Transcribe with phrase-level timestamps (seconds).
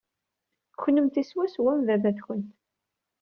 [0.81, 2.49] Kennemti swaswa am baba-twent.